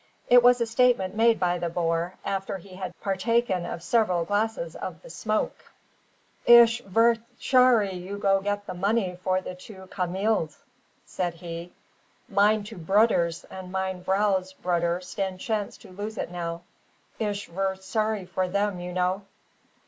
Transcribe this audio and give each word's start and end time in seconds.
It 0.31 0.41
was 0.41 0.59
a 0.59 0.65
statement 0.65 1.13
made 1.13 1.39
by 1.39 1.59
the 1.59 1.69
boer, 1.69 2.15
after 2.25 2.57
he 2.57 2.73
had 2.73 2.99
partaken 3.01 3.67
of 3.67 3.83
several 3.83 4.25
glasses 4.25 4.75
of 4.75 4.99
the 5.03 5.11
"smoke." 5.11 5.71
"Ish 6.47 6.81
ver 6.81 7.17
shorry 7.37 7.93
you 7.93 8.17
go 8.17 8.41
get 8.41 8.65
the 8.65 8.73
money 8.73 9.19
for 9.23 9.41
the 9.41 9.53
two 9.53 9.87
cameels," 9.91 10.57
said 11.05 11.35
he. 11.35 11.71
"Mine 12.27 12.63
two 12.63 12.77
bruders 12.79 13.43
and 13.51 13.71
mine 13.71 14.03
vrow's 14.03 14.53
bruder 14.53 15.01
stand 15.01 15.39
chance 15.39 15.77
to 15.77 15.91
lose 15.91 16.17
it 16.17 16.31
now. 16.31 16.63
Ish 17.19 17.45
ver 17.49 17.75
shorry 17.75 18.25
for 18.25 18.47
them, 18.47 18.79
you 18.79 18.93
know." 18.93 19.21